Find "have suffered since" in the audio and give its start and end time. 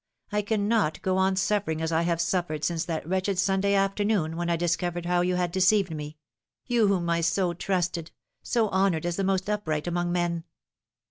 2.01-2.85